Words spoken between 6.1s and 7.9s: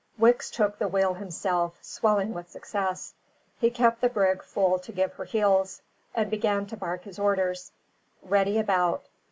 and began to bark his orders: